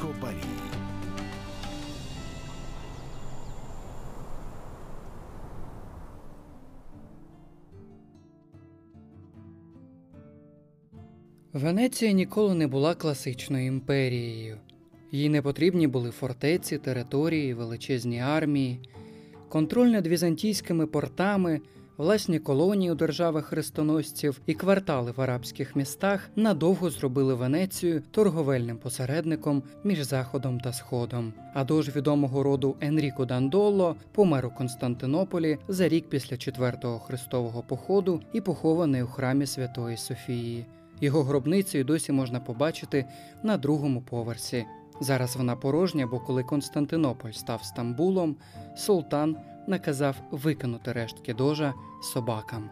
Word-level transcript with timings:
Копарі. 0.00 0.36
Венеція 11.52 12.12
ніколи 12.12 12.54
не 12.54 12.66
була 12.66 12.94
класичною 12.94 13.66
імперією. 13.66 14.58
Їй 15.12 15.28
не 15.28 15.42
потрібні 15.42 15.86
були 15.86 16.10
фортеці, 16.10 16.78
території, 16.78 17.54
величезні 17.54 18.20
армії, 18.20 18.80
контроль 19.48 19.86
над 19.88 20.06
візантійськими 20.06 20.86
портами, 20.86 21.60
власні 21.96 22.38
колонії 22.38 22.90
у 22.90 22.94
державах 22.94 23.44
хрестоносців 23.44 24.40
і 24.46 24.54
квартали 24.54 25.12
в 25.16 25.20
арабських 25.20 25.76
містах 25.76 26.30
надовго 26.36 26.90
зробили 26.90 27.34
Венецію 27.34 28.02
торговельним 28.10 28.78
посередником 28.78 29.62
між 29.84 30.02
Заходом 30.02 30.60
та 30.60 30.72
Сходом. 30.72 31.32
А 31.54 31.64
дож 31.64 31.96
відомого 31.96 32.42
роду 32.42 32.76
Енріко 32.80 33.24
Дандолло 33.24 33.96
помер 34.12 34.46
у 34.46 34.50
Константинополі 34.50 35.58
за 35.68 35.88
рік 35.88 36.08
після 36.08 36.36
четвертого 36.36 36.98
хрестового 36.98 37.62
походу 37.62 38.20
і 38.32 38.40
похований 38.40 39.02
у 39.02 39.06
храмі 39.06 39.46
Святої 39.46 39.96
Софії. 39.96 40.66
Його 41.00 41.22
гробницю 41.22 41.78
й 41.78 41.84
досі 41.84 42.12
можна 42.12 42.40
побачити 42.40 43.04
на 43.42 43.56
другому 43.56 44.02
поверсі. 44.02 44.66
Зараз 45.00 45.36
вона 45.36 45.56
порожня, 45.56 46.06
бо 46.06 46.20
коли 46.20 46.42
Константинополь 46.42 47.30
став 47.30 47.64
Стамбулом, 47.64 48.36
султан 48.76 49.36
наказав 49.68 50.16
викинути 50.30 50.92
рештки 50.92 51.34
дожа 51.34 51.74
собакам. 52.02 52.70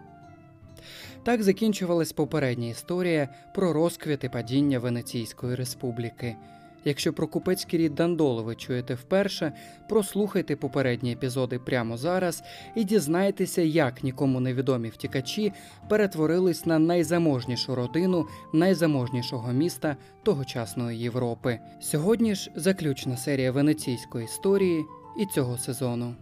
Так 1.22 1.42
закінчувалась 1.42 2.12
попередня 2.12 2.68
історія 2.68 3.28
про 3.54 3.72
розквіт 3.72 4.24
і 4.24 4.28
падіння 4.28 4.78
Венеційської 4.78 5.54
республіки. 5.54 6.36
Якщо 6.84 7.12
про 7.12 7.26
купецький 7.26 7.78
рід 7.78 7.94
Дандоло 7.94 8.42
ви 8.42 8.54
чуєте 8.54 8.94
вперше, 8.94 9.52
прослухайте 9.88 10.56
попередні 10.56 11.12
епізоди 11.12 11.58
прямо 11.58 11.96
зараз 11.96 12.42
і 12.74 12.84
дізнайтеся, 12.84 13.62
як 13.62 14.04
нікому 14.04 14.40
невідомі 14.40 14.88
втікачі 14.88 15.52
перетворились 15.88 16.66
на 16.66 16.78
найзаможнішу 16.78 17.74
родину 17.74 18.26
найзаможнішого 18.52 19.52
міста 19.52 19.96
тогочасної 20.22 20.98
Європи. 20.98 21.58
Сьогодні 21.80 22.34
ж 22.34 22.50
заключна 22.54 23.16
серія 23.16 23.52
венеційської 23.52 24.24
історії 24.24 24.84
і 25.20 25.26
цього 25.26 25.58
сезону. 25.58 26.14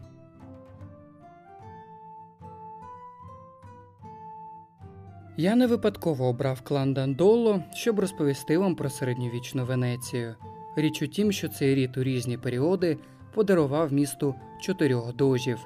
Я 5.37 5.57
не 5.57 5.67
випадково 5.67 6.27
обрав 6.27 6.61
клан 6.61 6.95
Дандоло, 6.95 7.63
щоб 7.75 8.01
розповісти 8.01 8.59
вам 8.59 8.75
про 8.75 8.91
середньовічну 8.91 9.65
Венецію. 9.65 10.35
Річ 10.77 11.03
у 11.03 11.07
тім, 11.07 11.33
що 11.33 11.49
цей 11.49 11.75
рід 11.75 11.97
у 11.97 12.03
різні 12.03 12.39
періоди 12.39 12.99
подарував 13.35 13.93
місту 13.93 14.35
чотирьох 14.61 15.17
дожів, 15.17 15.59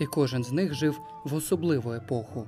і 0.00 0.06
кожен 0.06 0.44
з 0.44 0.52
них 0.52 0.74
жив 0.74 1.00
в 1.24 1.34
особливу 1.34 1.92
епоху. 1.92 2.46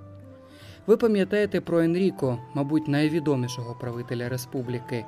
Ви 0.87 0.97
пам'ятаєте 0.97 1.61
про 1.61 1.81
Енріко, 1.81 2.39
мабуть, 2.55 2.89
найвідомішого 2.89 3.75
правителя 3.81 4.29
республіки, 4.29 5.05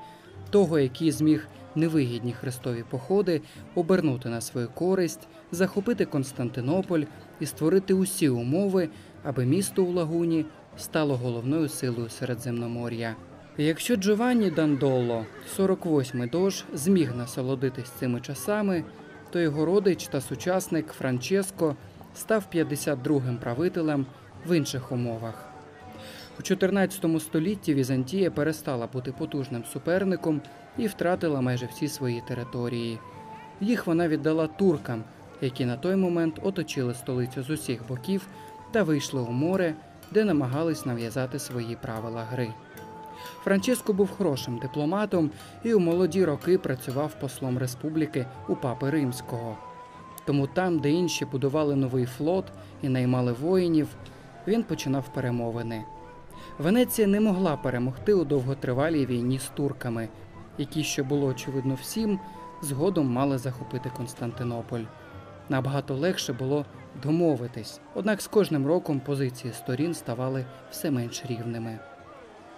того, 0.51 0.79
який 0.79 1.11
зміг 1.11 1.49
невигідні 1.75 2.33
хрестові 2.33 2.85
походи 2.91 3.43
обернути 3.75 4.29
на 4.29 4.41
свою 4.41 4.69
користь, 4.69 5.29
захопити 5.53 6.05
Константинополь 6.05 7.03
і 7.41 7.47
створити 7.47 7.95
усі 7.95 8.29
умови, 8.29 8.89
аби 9.25 9.45
місто 9.47 9.85
у 9.85 9.93
лагуні 9.93 10.45
стало 10.79 11.17
головною 11.17 11.69
силою 11.69 12.09
Середземномор'я. 12.09 13.17
Якщо 13.59 13.97
Джованні 13.97 14.51
Дандоло, 14.51 15.27
48-й 15.59 16.31
дож, 16.31 16.65
зміг 16.75 17.17
насолодитись 17.17 17.91
цими 17.91 18.21
часами, 18.21 18.85
то 19.31 19.41
його 19.41 19.65
родич 19.65 20.07
та 20.07 20.21
сучасник 20.21 20.93
Франческо 20.93 21.77
став 22.15 22.45
52-м 22.55 23.39
правителем 23.39 24.07
в 24.47 24.57
інших 24.57 24.93
умовах. 24.93 25.49
У 26.39 26.43
14 26.43 27.23
столітті 27.23 27.75
Візантія 27.75 28.31
перестала 28.31 28.87
бути 28.87 29.13
потужним 29.13 29.65
суперником 29.73 30.41
і 30.79 30.87
втратила 30.87 31.41
майже 31.41 31.67
всі 31.67 31.89
свої 31.89 32.23
території. 32.29 32.99
Їх 33.61 33.87
вона 33.87 34.09
віддала 34.09 34.47
туркам, 34.47 35.05
які 35.41 35.65
на 35.65 35.77
той 35.77 35.97
момент 35.97 36.41
оточили 36.43 36.95
столицю 36.95 37.43
з 37.43 37.51
усіх 37.51 37.89
боків 37.89 38.27
та 38.73 38.83
вийшли 38.83 39.21
у 39.21 39.31
море, 39.31 39.75
де 40.11 40.25
намагались 40.25 40.87
нав'язати 40.87 41.39
свої 41.39 41.77
правила 41.77 42.23
гри. 42.23 42.49
Франческо 43.45 43.93
був 43.93 44.11
хорошим 44.11 44.59
дипломатом 44.59 45.31
і 45.65 45.75
у 45.75 45.81
молоді 45.81 46.25
роки 46.25 46.59
працював 46.59 47.21
послом 47.21 47.59
республіки 47.59 48.27
у 48.49 48.57
папи 48.57 48.91
римського. 48.91 49.57
Тому 50.25 50.47
там, 50.47 50.79
де 50.79 50.91
інші 50.91 51.25
будували 51.25 51.77
новий 51.77 52.07
флот 52.07 52.45
і 52.83 52.89
наймали 52.89 53.33
воїнів, 53.33 53.89
він 54.47 54.63
починав 54.63 55.13
перемовини. 55.15 55.85
Венеція 56.59 57.09
не 57.09 57.21
могла 57.21 57.57
перемогти 57.57 58.15
у 58.15 58.25
довготривалій 58.25 59.07
війні 59.07 59.39
з 59.39 59.49
турками, 59.49 60.09
які, 60.59 60.85
що 60.85 61.05
було 61.05 61.27
очевидно 61.27 61.75
всім, 61.75 62.21
згодом 62.63 63.07
мали 63.13 63.39
захопити 63.39 63.93
Константинополь. 63.97 64.83
Набагато 65.49 65.95
легше 65.95 66.33
було 66.33 66.65
домовитись, 67.03 67.81
однак 67.95 68.23
з 68.23 68.27
кожним 68.27 68.67
роком 68.67 69.01
позиції 69.01 69.53
сторін 69.53 69.95
ставали 69.95 70.45
все 70.71 70.91
менш 70.91 71.23
рівними. 71.29 71.79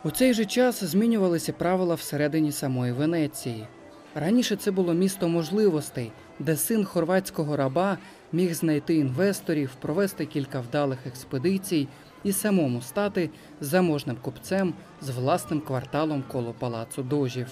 У 0.05 0.11
цей 0.11 0.35
же 0.35 0.45
час 0.45 0.85
змінювалися 0.85 1.53
правила 1.53 1.95
всередині 1.95 2.53
самої 2.53 2.93
Венеції. 2.93 3.67
Раніше 4.15 4.57
це 4.57 4.71
було 4.71 4.95
місто 4.95 5.29
можливостей, 5.29 6.13
де 6.39 6.57
син 6.57 6.85
хорватського 6.85 7.57
раба 7.57 7.99
міг 8.33 8.55
знайти 8.55 8.95
інвесторів, 8.95 9.71
провести 9.81 10.27
кілька 10.27 10.61
вдалих 10.61 11.07
експедицій 11.07 11.89
і 12.25 12.33
самому 12.33 12.83
стати 12.83 13.31
заможним 13.61 14.17
купцем 14.23 14.75
з 15.01 15.11
власним 15.11 15.61
кварталом 15.61 16.25
коло 16.29 16.55
палацу 16.59 17.03
дожів. 17.03 17.47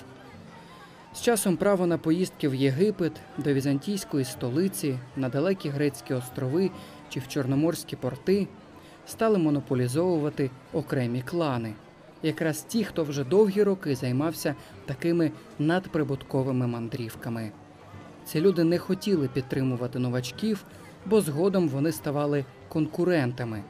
З 1.16 1.20
часом 1.22 1.56
право 1.56 1.86
на 1.86 1.98
поїздки 1.98 2.48
в 2.48 2.54
Єгипет, 2.54 3.12
до 3.38 3.54
візантійської 3.54 4.24
столиці, 4.24 4.98
на 5.16 5.28
далекі 5.28 5.68
грецькі 5.68 6.14
острови 6.14 6.70
чи 7.08 7.20
в 7.20 7.28
чорноморські 7.28 7.96
порти 7.96 8.48
стали 9.06 9.38
монополізовувати 9.38 10.50
окремі 10.72 11.22
клани 11.22 11.74
якраз 12.22 12.62
ті, 12.62 12.84
хто 12.84 13.04
вже 13.04 13.24
довгі 13.24 13.62
роки 13.62 13.94
займався 13.94 14.54
такими 14.86 15.30
надприбутковими 15.58 16.66
мандрівками. 16.66 17.50
Ці 18.24 18.40
люди 18.40 18.64
не 18.64 18.78
хотіли 18.78 19.28
підтримувати 19.28 19.98
новачків, 19.98 20.64
бо 21.06 21.20
згодом 21.20 21.68
вони 21.68 21.92
ставали 21.92 22.44
конкурентами. 22.68 23.62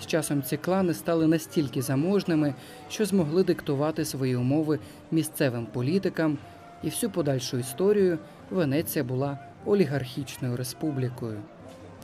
З 0.00 0.06
часом 0.06 0.42
ці 0.42 0.56
клани 0.56 0.94
стали 0.94 1.26
настільки 1.26 1.82
заможними, 1.82 2.54
що 2.90 3.04
змогли 3.04 3.44
диктувати 3.44 4.04
свої 4.04 4.36
умови 4.36 4.78
місцевим 5.10 5.66
політикам, 5.66 6.38
і 6.82 6.86
всю 6.88 7.10
подальшу 7.10 7.58
історію 7.58 8.18
Венеція 8.50 9.04
була 9.04 9.38
олігархічною 9.66 10.56
республікою. 10.56 11.38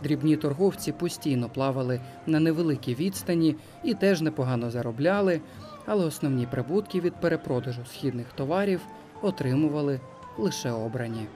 Дрібні 0.02 0.36
торговці 0.36 0.92
постійно 0.92 1.48
плавали 1.48 2.00
на 2.26 2.40
невеликій 2.40 2.94
відстані 2.94 3.56
і 3.84 3.94
теж 3.94 4.20
непогано 4.20 4.70
заробляли, 4.70 5.40
але 5.86 6.04
основні 6.04 6.46
прибутки 6.46 7.00
від 7.00 7.14
перепродажу 7.14 7.80
східних 7.84 8.26
товарів 8.34 8.80
отримували 9.22 10.00
лише 10.38 10.70
обрані. 10.70 11.26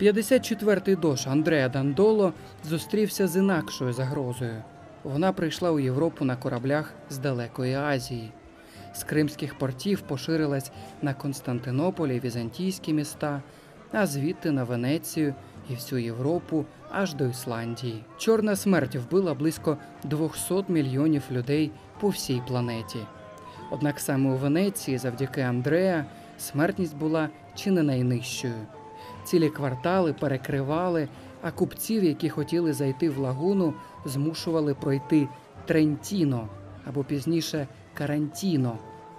54-й 0.00 0.96
дош 0.96 1.26
Андреа 1.26 1.68
Дандоло 1.68 2.32
зустрівся 2.64 3.28
з 3.28 3.36
інакшою 3.36 3.92
загрозою. 3.92 4.62
Вона 5.04 5.32
прийшла 5.32 5.70
у 5.70 5.78
Європу 5.80 6.24
на 6.24 6.36
кораблях 6.36 6.92
з 7.10 7.18
далекої 7.18 7.74
Азії. 7.74 8.30
З 8.98 9.04
кримських 9.04 9.58
портів 9.58 10.00
поширилась 10.00 10.72
на 11.02 11.14
Константинополі 11.14 12.20
візантійські 12.24 12.92
міста, 12.92 13.42
а 13.92 14.06
звідти 14.06 14.50
на 14.50 14.64
Венецію 14.64 15.34
і 15.70 15.74
всю 15.74 16.02
Європу 16.02 16.64
аж 16.90 17.14
до 17.14 17.26
Ісландії. 17.26 18.04
Чорна 18.16 18.56
смерть 18.56 18.96
вбила 18.96 19.34
близько 19.34 19.76
200 20.04 20.64
мільйонів 20.68 21.22
людей 21.30 21.70
по 22.00 22.08
всій 22.08 22.42
планеті. 22.48 22.98
Однак 23.70 24.00
саме 24.00 24.30
у 24.30 24.36
Венеції, 24.36 24.98
завдяки 24.98 25.40
Андреа, 25.40 26.04
смертність 26.38 26.96
була 26.96 27.28
чи 27.54 27.70
не 27.70 27.82
найнижчою. 27.82 28.66
Цілі 29.24 29.48
квартали 29.48 30.12
перекривали, 30.12 31.08
а 31.42 31.50
купців, 31.50 32.04
які 32.04 32.28
хотіли 32.28 32.72
зайти 32.72 33.10
в 33.10 33.18
лагуну, 33.18 33.74
змушували 34.04 34.74
пройти 34.74 35.28
Трентіно 35.66 36.48
або 36.86 37.04
пізніше 37.04 37.66
Карантіно. 37.94 38.78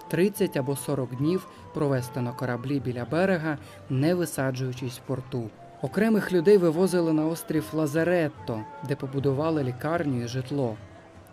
30 0.09 0.57
або 0.57 0.75
40 0.75 1.15
днів 1.15 1.47
провести 1.73 2.21
на 2.21 2.31
кораблі 2.31 2.79
біля 2.79 3.05
берега, 3.05 3.57
не 3.89 4.15
висаджуючись 4.15 4.97
в 4.97 5.01
порту. 5.01 5.49
Окремих 5.81 6.33
людей 6.33 6.57
вивозили 6.57 7.13
на 7.13 7.25
острів 7.25 7.65
Лазаретто, 7.73 8.61
де 8.87 8.95
побудували 8.95 9.63
лікарню 9.63 10.23
і 10.23 10.27
житло. 10.27 10.75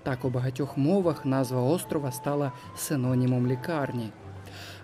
Так 0.02 0.25
у 0.25 0.28
багатьох 0.28 0.76
мовах 0.76 1.26
назва 1.26 1.62
острова 1.62 2.12
стала 2.12 2.52
синонімом 2.76 3.46
лікарні. 3.46 4.11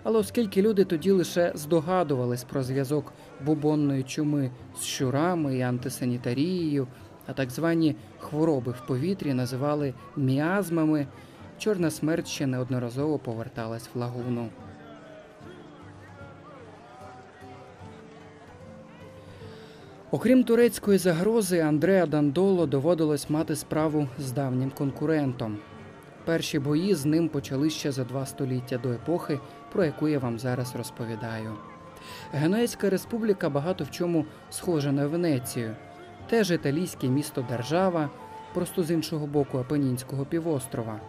Але 0.03 0.19
оскільки 0.19 0.61
люди 0.61 0.85
тоді 0.85 1.11
лише 1.11 1.51
здогадувались 1.55 2.43
про 2.43 2.63
зв'язок 2.63 3.13
бубонної 3.45 4.03
чуми 4.03 4.51
з 4.79 4.83
щурами 4.83 5.57
і 5.57 5.61
антисанітарією, 5.61 6.87
а 7.27 7.33
так 7.33 7.49
звані 7.49 7.95
хвороби 8.19 8.71
в 8.71 8.87
повітрі 8.87 9.33
називали 9.33 9.93
міазмами, 10.15 11.07
чорна 11.57 11.91
смерть 11.91 12.27
ще 12.27 12.47
неодноразово 12.47 13.17
поверталась 13.17 13.89
в 13.93 13.97
лагуну. 13.99 14.49
Окрім 20.11 20.43
турецької 20.43 20.97
загрози, 20.97 21.59
Андреа 21.59 22.05
Дандоло 22.05 22.65
доводилось 22.65 23.29
мати 23.29 23.55
справу 23.55 24.07
з 24.19 24.31
давнім 24.31 24.71
конкурентом. 24.71 25.57
Перші 26.25 26.59
бої 26.59 26.95
з 26.95 27.05
ним 27.05 27.29
почали 27.29 27.69
ще 27.69 27.91
за 27.91 28.03
два 28.03 28.25
століття 28.25 28.77
до 28.77 28.91
епохи, 28.91 29.39
про 29.71 29.83
яку 29.83 30.07
я 30.07 30.19
вам 30.19 30.39
зараз 30.39 30.75
розповідаю. 30.75 31.53
Генуезька 32.31 32.89
республіка 32.89 33.49
багато 33.49 33.83
в 33.83 33.91
чому 33.91 34.25
схожа 34.49 34.91
на 34.91 35.07
Венецію, 35.07 35.75
теж 36.29 36.51
італійське 36.51 37.07
місто 37.07 37.45
держава, 37.49 38.09
просто 38.53 38.83
з 38.83 38.91
іншого 38.91 39.27
боку 39.27 39.57
Апенінського 39.57 40.25
півострова. 40.25 40.99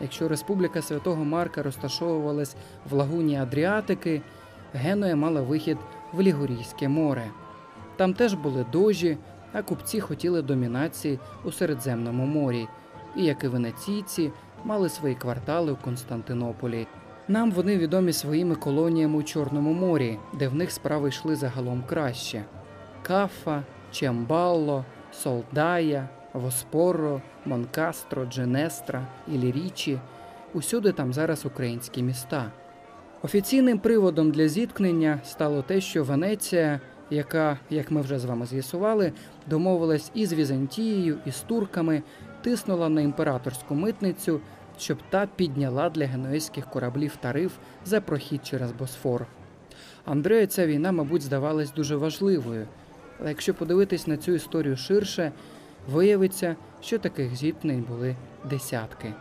Якщо 0.00 0.28
Республіка 0.28 0.82
Святого 0.82 1.24
Марка 1.24 1.62
розташовувалась 1.62 2.56
в 2.90 2.92
лагуні 2.92 3.38
Адріатики, 3.38 4.22
Генуя 4.72 5.16
мала 5.16 5.42
вихід 5.42 5.78
в 6.12 6.20
Лігурійське 6.20 6.88
море. 6.88 7.30
Там 7.96 8.14
теж 8.14 8.34
були 8.34 8.66
дожі, 8.72 9.18
а 9.52 9.62
купці 9.62 10.00
хотіли 10.00 10.42
домінації 10.42 11.18
у 11.44 11.52
Середземному 11.52 12.26
морі, 12.26 12.68
і, 13.16 13.24
як 13.24 13.44
і 13.44 13.48
венеційці, 13.48 14.32
мали 14.64 14.88
свої 14.88 15.14
квартали 15.14 15.72
у 15.72 15.76
Константинополі. 15.76 16.86
Нам 17.28 17.50
вони 17.50 17.76
відомі 17.76 18.12
своїми 18.12 18.54
колоніями 18.54 19.18
у 19.18 19.22
Чорному 19.22 19.72
морі, 19.72 20.18
де 20.34 20.48
в 20.48 20.54
них 20.54 20.70
справи 20.70 21.08
йшли 21.08 21.36
загалом 21.36 21.84
краще: 21.88 22.44
Кафа, 23.02 23.62
Чембалло, 23.92 24.84
Солдая, 25.12 26.08
Воспорро, 26.32 27.22
Монкастро, 27.44 28.26
Дженестра, 28.26 29.06
Ілірічі. 29.28 29.98
Усюди 30.54 30.92
там 30.92 31.12
зараз 31.12 31.46
українські 31.46 32.02
міста. 32.02 32.52
Офіційним 33.22 33.78
приводом 33.78 34.30
для 34.30 34.48
зіткнення 34.48 35.20
стало 35.24 35.62
те, 35.62 35.80
що 35.80 36.04
Венеція, 36.04 36.80
яка, 37.10 37.58
як 37.70 37.90
ми 37.90 38.00
вже 38.00 38.18
з 38.18 38.24
вами 38.24 38.46
з'ясували, 38.46 39.12
домовилась 39.46 40.10
і 40.14 40.26
з 40.26 40.32
Візантією, 40.32 41.18
і 41.26 41.30
з 41.30 41.40
турками, 41.40 42.02
тиснула 42.42 42.88
на 42.88 43.00
імператорську 43.00 43.74
митницю, 43.74 44.40
щоб 44.78 44.98
та 45.10 45.26
підняла 45.36 45.90
для 45.90 46.06
генуезьких 46.06 46.66
кораблів 46.66 47.16
тариф 47.16 47.52
за 47.84 48.00
прохід 48.00 48.46
через 48.46 48.72
Босфор. 48.72 49.26
Андрею 50.04 50.46
ця 50.46 50.66
війна, 50.66 50.92
мабуть, 50.92 51.22
здавалась 51.22 51.72
дуже 51.72 51.96
важливою, 51.96 52.66
але 53.20 53.28
якщо 53.28 53.54
подивитись 53.54 54.06
на 54.06 54.16
цю 54.16 54.32
історію 54.32 54.76
ширше, 54.76 55.32
виявиться, 55.88 56.56
що 56.80 56.98
таких 56.98 57.36
зіткнень 57.36 57.84
були 57.88 58.16
десятки. 58.50 59.14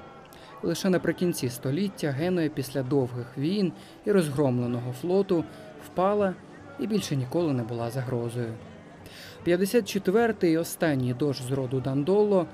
Лише 0.64 0.90
наприкінці 0.90 1.50
століття 1.50 2.12
Генуя 2.12 2.50
після 2.50 2.84
довгих 2.84 3.38
війн 3.38 3.72
і 4.06 4.12
розгромленого 4.12 4.94
флоту 4.94 5.44
впала 5.86 6.34
і 6.80 6.88
більше 6.88 7.16
ніколи 7.16 7.54
не 7.54 7.64
була 7.64 7.90
загрозою. 7.90 8.54
54-й 9.48 10.52
і 10.52 10.58
останній 10.58 11.14
дощ 11.14 11.42
з 11.42 11.52
роду 11.52 11.80
Дандоло 11.80 12.46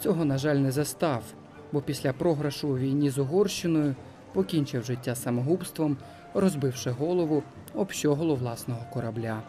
цього, 0.00 0.24
на 0.24 0.38
жаль, 0.38 0.56
не 0.56 0.70
застав, 0.70 1.22
бо 1.72 1.80
після 1.80 2.12
програшу 2.12 2.68
у 2.68 2.78
війні 2.78 3.10
з 3.10 3.18
Угорщиною 3.18 3.94
покінчив 4.32 4.84
життя 4.84 5.14
самогубством, 5.14 5.96
розбивши 6.34 6.90
голову 6.90 7.42
об 7.74 7.90
щоголу 7.90 8.36
власного 8.36 8.80
корабля. 8.92 9.42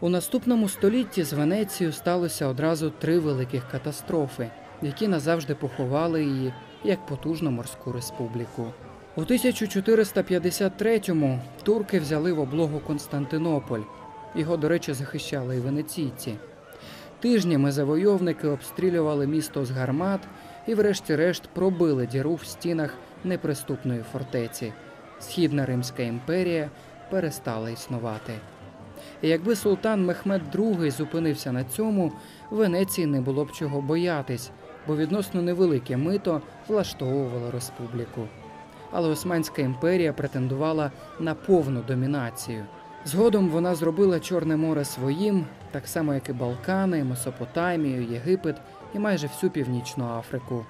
У 0.00 0.08
наступному 0.08 0.68
столітті 0.68 1.24
з 1.24 1.32
Венецією 1.32 1.92
сталося 1.92 2.46
одразу 2.46 2.90
три 2.90 3.18
великих 3.18 3.68
катастрофи, 3.70 4.50
які 4.82 5.08
назавжди 5.08 5.54
поховали 5.54 6.24
її 6.24 6.52
як 6.84 7.06
потужну 7.06 7.50
морську 7.50 7.92
республіку. 7.92 8.66
У 9.16 9.20
1453-му 9.20 11.40
турки 11.62 12.00
взяли 12.00 12.32
в 12.32 12.40
облогу 12.40 12.80
Константинополь. 12.86 13.80
Його, 14.34 14.56
до 14.56 14.68
речі, 14.68 14.92
захищали 14.92 15.56
і 15.56 15.60
венеційці. 15.60 16.34
Тижнями 17.20 17.72
завойовники 17.72 18.48
обстрілювали 18.48 19.26
місто 19.26 19.64
з 19.64 19.70
гармат 19.70 20.20
і, 20.66 20.74
врешті-решт, 20.74 21.42
пробили 21.54 22.06
діру 22.06 22.34
в 22.34 22.44
стінах 22.44 22.94
неприступної 23.24 24.04
фортеці. 24.12 24.72
Східна 25.20 25.66
Римська 25.66 26.02
імперія 26.02 26.70
перестала 27.10 27.70
існувати. 27.70 28.32
І 29.22 29.28
якби 29.28 29.56
султан 29.56 30.04
Мехмед 30.04 30.42
II 30.54 30.90
зупинився 30.90 31.52
на 31.52 31.64
цьому, 31.64 32.12
Венеції 32.50 33.06
не 33.06 33.20
було 33.20 33.44
б 33.44 33.52
чого 33.52 33.80
боятись, 33.80 34.50
бо 34.86 34.96
відносно 34.96 35.42
невелике 35.42 35.96
мито 35.96 36.42
влаштовувало 36.68 37.50
республіку. 37.50 38.28
Але 38.90 39.08
Османська 39.08 39.62
імперія 39.62 40.12
претендувала 40.12 40.90
на 41.20 41.34
повну 41.34 41.82
домінацію. 41.88 42.64
Згодом 43.04 43.48
вона 43.48 43.74
зробила 43.74 44.20
Чорне 44.20 44.56
море 44.56 44.84
своїм, 44.84 45.46
так 45.70 45.88
само 45.88 46.14
як 46.14 46.28
і 46.28 46.32
Балкани, 46.32 47.04
Месопотамію, 47.04 48.02
Єгипет 48.12 48.56
і 48.94 48.98
майже 48.98 49.26
всю 49.26 49.50
північну 49.50 50.04
Африку. 50.04 50.66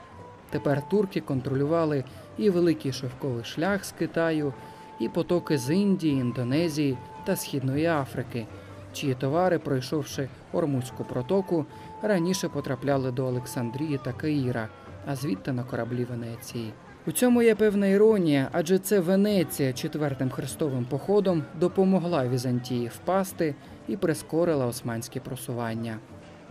Тепер 0.51 0.89
турки 0.89 1.21
контролювали 1.21 2.05
і 2.39 2.51
великий 2.51 2.93
шовковий 2.93 3.45
шлях 3.45 3.85
з 3.85 3.93
Китаю, 3.93 4.55
і 4.99 5.09
потоки 5.09 5.59
з 5.59 5.75
Індії, 5.75 6.21
Індонезії 6.21 6.99
та 7.29 7.37
Східної 7.37 7.87
Африки, 7.87 8.47
чиї 8.93 9.15
товари, 9.15 9.59
пройшовши 9.59 10.29
Ормузьку 10.53 11.05
протоку, 11.05 11.67
раніше 12.03 12.49
потрапляли 12.49 13.13
до 13.13 13.27
Олександрії 13.27 14.01
та 14.05 14.13
Каїра, 14.13 14.69
а 15.07 15.17
звідти 15.17 15.53
на 15.53 15.65
кораблі 15.65 16.05
Венеції. 16.05 16.73
У 17.07 17.13
цьому 17.13 17.43
є 17.43 17.55
певна 17.55 17.87
іронія, 17.87 18.49
адже 18.53 18.79
це 18.79 19.01
Венеція 19.01 19.73
четвертим 19.73 20.31
хрестовим 20.31 20.85
походом 20.85 21.45
допомогла 21.61 22.29
Візантії 22.29 22.89
впасти 22.89 23.55
і 23.89 23.97
прискорила 23.97 24.67
османське 24.67 25.21
просування. 25.21 25.99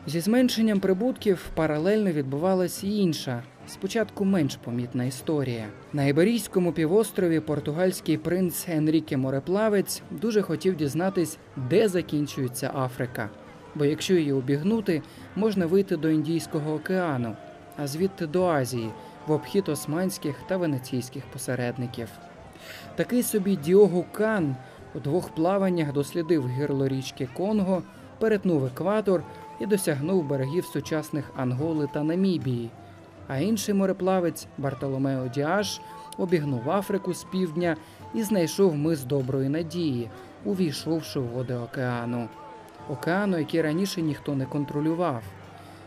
Зі 0.08 0.20
зменшенням 0.20 0.80
прибутків 0.80 1.50
паралельно 1.56 2.12
відбувалась 2.12 2.84
і 2.84 2.98
інша, 2.98 3.44
спочатку 3.68 4.26
менш 4.26 4.56
помітна 4.56 5.04
історія. 5.06 5.66
На 5.94 6.06
Іберійському 6.06 6.72
півострові 6.72 7.40
португальський 7.40 8.18
принц 8.18 8.66
Енріке 8.70 9.18
Мореплавець 9.18 10.02
дуже 10.12 10.42
хотів 10.42 10.76
дізнатись, 10.76 11.38
де 11.70 11.88
закінчується 11.88 12.72
Африка. 12.76 13.30
Бо 13.76 13.86
якщо 13.86 14.14
її 14.14 14.34
обігнути, 14.34 15.02
можна 15.36 15.66
вийти 15.66 15.98
до 15.98 16.10
Індійського 16.10 16.74
океану, 16.74 17.36
а 17.78 17.88
звідти 17.88 18.28
до 18.28 18.46
Азії, 18.46 18.90
в 19.28 19.32
обхід 19.32 19.70
османських 19.70 20.36
та 20.48 20.58
венеційських 20.58 21.24
посередників. 21.34 22.10
Такий 22.96 23.24
собі 23.24 23.56
Діогу 23.56 24.06
Кан 24.12 24.56
у 24.96 25.00
двох 25.00 25.30
плаваннях 25.30 25.94
дослідив 25.94 26.46
гирло 26.46 26.88
річки 26.88 27.30
Конго, 27.34 27.84
перетнув 28.20 28.66
екватор 28.66 29.24
і 29.60 29.66
досягнув 29.66 30.24
берегів 30.24 30.66
сучасних 30.66 31.32
Анголи 31.36 31.88
та 31.94 32.04
Намібії. 32.04 32.70
А 33.28 33.38
інший 33.38 33.74
мореплавець 33.74 34.48
Бартоломео 34.58 35.28
Діаш 35.28 35.82
обігнув 36.18 36.72
Африку 36.72 37.14
з 37.14 37.24
півдня 37.24 37.78
і 38.14 38.24
знайшов 38.24 38.76
мис 38.76 39.04
доброї 39.04 39.50
надії, 39.50 40.10
увійшовши 40.46 41.20
в 41.20 41.28
води 41.28 41.54
океану. 41.54 42.30
Океану, 42.90 43.38
який 43.38 43.62
раніше 43.62 44.02
ніхто 44.02 44.36
не 44.36 44.46
контролював. 44.46 45.24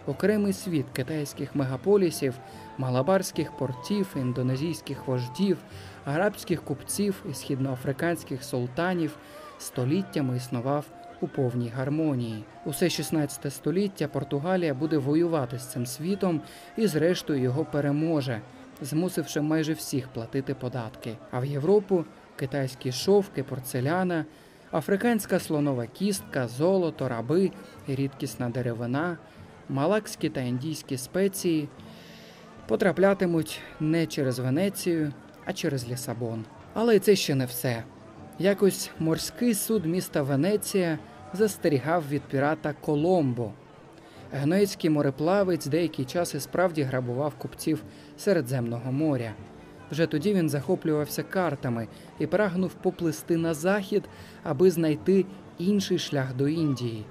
Окремий 0.07 0.53
світ 0.53 0.87
китайських 0.93 1.55
мегаполісів, 1.55 2.35
малабарських 2.79 3.53
портів, 3.53 4.07
індонезійських 4.17 5.07
вождів, 5.07 5.59
арабських 6.05 6.63
купців 6.65 7.25
і 7.31 7.35
східноафриканських 7.35 8.45
султанів 8.45 9.17
століттями 9.59 10.37
існував 10.37 10.85
у 11.21 11.29
повній 11.29 11.69
гармонії. 11.69 12.45
Усе 12.65 12.91
16 12.91 13.53
століття 13.53 14.09
Португалія 14.09 14.75
буде 14.75 14.99
воювати 14.99 15.59
з 15.59 15.67
цим 15.67 15.87
світом 15.87 16.41
і, 16.77 16.87
зрештою, 16.87 17.43
його 17.43 17.65
переможе, 17.65 18.41
змусивши 18.83 19.41
майже 19.41 19.73
всіх 19.73 20.09
платити 20.09 20.55
податки. 20.55 21.17
А 21.31 21.41
в 21.41 21.45
Європу 21.45 22.05
китайські 22.37 22.93
шовки, 22.93 23.43
порцеляна, 23.43 24.25
африканська 24.73 25.39
слонова 25.39 25.87
кістка, 25.87 26.49
золото, 26.49 27.09
раби, 27.09 27.51
рідкісна 27.89 28.49
деревина, 28.49 29.19
малакські 29.69 30.29
та 30.29 30.41
індійські 30.41 30.97
спеції 30.97 31.69
потраплятимуть 32.67 33.61
не 33.81 34.07
через 34.07 34.39
Венецію, 34.39 35.13
а 35.45 35.53
через 35.53 35.89
Лісабон. 35.89 36.45
Але 36.75 36.99
це 36.99 37.17
ще 37.17 37.35
не 37.35 37.47
все. 37.47 37.85
Якось 38.43 38.91
морський 38.99 39.55
суд 39.55 39.87
міста 39.87 40.23
Венеція 40.23 40.99
застерігав 41.33 42.05
від 42.11 42.23
пірата 42.23 42.75
Коломбо. 42.81 43.53
Генуецький 44.33 44.91
мореплавець 44.91 45.67
деякий 45.67 46.05
час 46.05 46.35
і 46.35 46.41
справді 46.41 46.83
грабував 46.83 47.35
купців 47.35 47.83
Середземного 48.17 48.93
моря. 48.93 49.33
Вже 49.91 50.07
тоді 50.07 50.35
він 50.35 50.49
захоплювався 50.49 51.23
картами 51.23 51.89
і 52.19 52.27
прагнув 52.27 52.75
поплисти 52.75 53.37
на 53.37 53.55
захід, 53.55 54.05
аби 54.43 54.71
знайти 54.71 55.25
інший 55.59 55.99
шлях 55.99 56.35
до 56.37 56.49
Індії. 56.49 57.05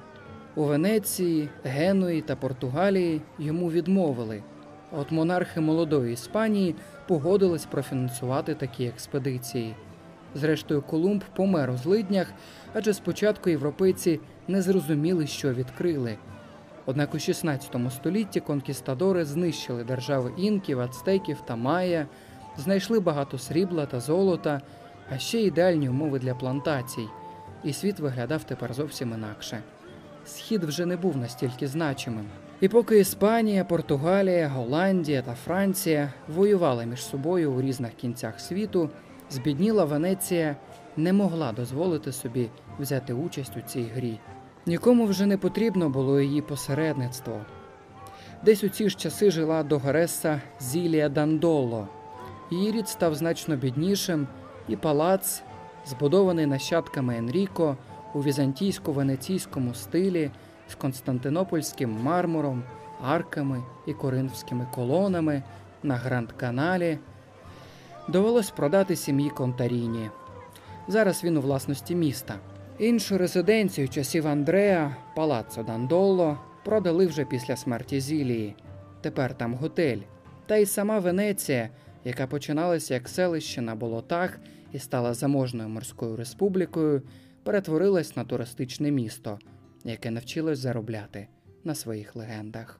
У 0.55 0.63
Венеції, 0.63 1.49
Генуї 1.63 2.21
та 2.21 2.35
Португалії 2.35 3.21
йому 3.39 3.71
відмовили. 3.71 4.43
От 4.91 5.11
монархи 5.11 5.61
молодої 5.61 6.13
Іспанії 6.13 6.75
погодились 7.07 7.65
профінансувати 7.65 8.55
такі 8.55 8.85
експедиції. 8.85 9.75
Зрештою, 10.35 10.81
Колумб 10.81 11.23
помер 11.35 11.69
у 11.69 11.77
злиднях, 11.77 12.27
адже 12.73 12.93
спочатку 12.93 13.49
європейці 13.49 14.19
не 14.47 14.61
зрозуміли, 14.61 15.27
що 15.27 15.53
відкрили. 15.53 16.17
Однак 16.85 17.15
у 17.15 17.19
16 17.19 17.75
столітті 17.91 18.39
конкістадори 18.39 19.25
знищили 19.25 19.83
держави 19.83 20.31
інків, 20.37 20.79
ацтеків 20.79 21.37
та 21.47 21.55
майя, 21.55 22.07
знайшли 22.57 22.99
багато 22.99 23.37
срібла 23.37 23.85
та 23.85 23.99
золота, 23.99 24.61
а 25.09 25.17
ще 25.17 25.41
ідеальні 25.41 25.89
умови 25.89 26.19
для 26.19 26.35
плантацій, 26.35 27.07
і 27.63 27.73
світ 27.73 27.99
виглядав 27.99 28.43
тепер 28.43 28.73
зовсім 28.73 29.13
інакше. 29.13 29.63
Схід 30.25 30.63
вже 30.63 30.85
не 30.85 30.97
був 30.97 31.17
настільки 31.17 31.67
значимим. 31.67 32.25
І 32.61 32.67
поки 32.67 32.99
Іспанія, 32.99 33.63
Португалія, 33.63 34.47
Голландія 34.47 35.21
та 35.21 35.33
Франція 35.33 36.13
воювали 36.27 36.85
між 36.85 37.03
собою 37.03 37.51
у 37.51 37.61
різних 37.61 37.93
кінцях 37.93 38.39
світу, 38.39 38.89
збідніла 39.29 39.85
Венеція 39.85 40.55
не 40.97 41.13
могла 41.13 41.51
дозволити 41.51 42.11
собі 42.11 42.49
взяти 42.79 43.13
участь 43.13 43.57
у 43.57 43.61
цій 43.61 43.83
грі. 43.83 44.19
Нікому 44.65 45.05
вже 45.05 45.25
не 45.25 45.37
потрібно 45.37 45.89
було 45.89 46.19
її 46.19 46.41
посередництво. 46.41 47.41
Десь 48.45 48.63
у 48.63 48.69
ці 48.69 48.89
ж 48.89 48.97
часи 48.97 49.31
жила 49.31 49.63
догареса 49.63 50.41
Зілія 50.59 51.09
Дандоло. 51.09 51.87
Її 52.51 52.71
рід 52.71 52.87
став 52.87 53.15
значно 53.15 53.55
біднішим, 53.55 54.27
і 54.67 54.75
палац, 54.75 55.43
збудований 55.85 56.45
нащадками 56.45 57.17
Енріко 57.17 57.77
у 58.13 58.21
візантійсько-венеційському 58.21 59.73
стилі 59.73 60.31
з 60.67 60.75
константинопольським 60.75 61.97
мармуром, 62.03 62.63
арками 63.03 63.63
і 63.87 63.93
коринфськими 63.93 64.67
колонами 64.75 65.43
на 65.83 65.95
Гранд-каналі, 65.95 66.99
довелось 68.09 68.51
продати 68.51 68.95
сім'ї 68.95 69.29
Контаріні. 69.29 70.09
Зараз 70.87 71.23
він 71.23 71.37
у 71.37 71.41
власності 71.41 71.95
міста. 71.95 72.39
Іншу 72.79 73.17
резиденцію 73.17 73.89
часів 73.89 74.27
Андреа, 74.27 74.95
Палаццо 75.15 75.63
Дандоло, 75.63 76.37
продали 76.65 77.07
вже 77.07 77.25
після 77.25 77.55
смерті 77.55 77.99
Зілії. 77.99 78.55
Тепер 79.01 79.37
там 79.37 79.53
готель. 79.53 79.99
Та 80.45 80.55
й 80.57 80.65
сама 80.65 80.99
Венеція, 80.99 81.69
яка 82.03 82.27
починалася 82.27 82.93
як 82.93 83.09
селище 83.09 83.61
на 83.61 83.75
болотах 83.75 84.39
і 84.71 84.79
стала 84.79 85.13
заможною 85.13 85.69
морською 85.69 86.15
республікою, 86.15 87.01
перетворилась 87.43 88.15
на 88.15 88.23
туристичне 88.23 88.91
місто, 88.91 89.39
яке 89.83 90.11
навчилось 90.11 90.59
заробляти 90.59 91.27
на 91.63 91.75
своїх 91.75 92.15
легендах. 92.15 92.79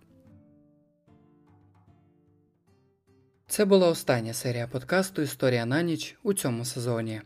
Це 3.49 3.65
була 3.65 3.87
остання 3.87 4.33
серія 4.33 4.67
подкасту 4.67 5.21
Історія 5.21 5.65
на 5.65 5.81
ніч 5.81 6.15
у 6.23 6.33
цьому 6.33 6.65
сезоні. 6.65 7.21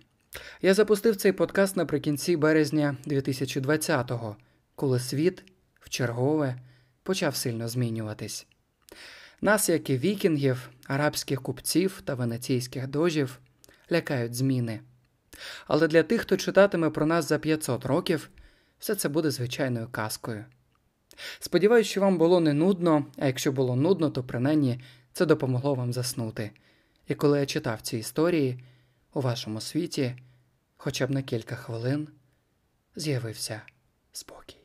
Я 0.62 0.74
запустив 0.74 1.15
цей 1.15 1.32
подкаст 1.32 1.77
наприкінці 1.77 2.38
березня 2.38 2.98
2020-го, 3.08 4.36
коли 4.75 5.00
світ 5.00 5.44
вчергове 5.80 6.56
почав 7.03 7.36
сильно 7.36 7.68
змінюватись. 7.68 8.48
Нас, 9.42 9.70
як 9.70 9.89
і 9.89 9.98
вікінгів, 9.98 10.70
арабських 10.88 11.42
купців 11.42 12.01
та 12.06 12.15
венеційських 12.15 12.88
дожів, 12.88 13.39
лякають 13.92 14.36
зміни. 14.36 14.80
Але 15.68 15.88
для 15.88 16.03
тих, 16.03 16.22
хто 16.22 16.38
читатиме 16.38 16.89
про 16.89 17.06
нас 17.06 17.30
за 17.30 17.39
500 17.39 17.86
років, 17.86 18.30
все 18.80 18.96
це 18.96 19.10
буде 19.10 19.32
звичайною 19.32 19.88
казкою. 19.92 20.46
Сподіваюсь, 21.39 21.88
що 21.88 22.01
вам 22.01 22.18
було 22.18 22.39
не 22.39 22.53
нудно, 22.53 23.06
а 23.18 23.25
якщо 23.25 23.51
було 23.51 23.75
нудно, 23.75 24.10
то 24.10 24.24
принаймні 24.24 24.80
це 25.13 25.25
допомогло 25.25 25.75
вам 25.75 25.93
заснути. 25.93 26.51
І 27.08 27.15
коли 27.15 27.39
я 27.39 27.46
читав 27.46 27.82
ці 27.82 27.98
історії, 27.98 28.63
у 29.13 29.22
вашому 29.22 29.62
світі, 29.62 30.15
хоча 30.77 31.08
б 31.08 31.12
на 31.12 31.22
кілька 31.22 31.55
хвилин, 31.55 32.08
з'явився 32.96 33.62
спокій. 34.12 34.62